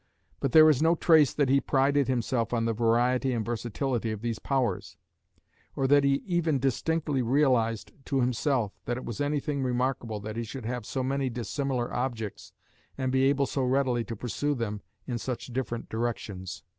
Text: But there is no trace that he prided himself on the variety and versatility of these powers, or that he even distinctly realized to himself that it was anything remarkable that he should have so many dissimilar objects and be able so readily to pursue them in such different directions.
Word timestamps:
But 0.39 0.51
there 0.51 0.67
is 0.67 0.81
no 0.81 0.95
trace 0.95 1.31
that 1.31 1.47
he 1.47 1.61
prided 1.61 2.07
himself 2.07 2.53
on 2.55 2.65
the 2.65 2.73
variety 2.73 3.33
and 3.33 3.45
versatility 3.45 4.11
of 4.11 4.21
these 4.21 4.39
powers, 4.39 4.97
or 5.75 5.85
that 5.85 6.03
he 6.03 6.23
even 6.25 6.57
distinctly 6.57 7.21
realized 7.21 7.91
to 8.05 8.19
himself 8.19 8.73
that 8.85 8.97
it 8.97 9.05
was 9.05 9.21
anything 9.21 9.61
remarkable 9.61 10.19
that 10.21 10.37
he 10.37 10.43
should 10.43 10.65
have 10.65 10.87
so 10.87 11.03
many 11.03 11.29
dissimilar 11.29 11.93
objects 11.93 12.51
and 12.97 13.11
be 13.11 13.25
able 13.25 13.45
so 13.45 13.61
readily 13.63 14.03
to 14.05 14.15
pursue 14.15 14.55
them 14.55 14.81
in 15.05 15.19
such 15.19 15.53
different 15.53 15.87
directions. 15.87 16.63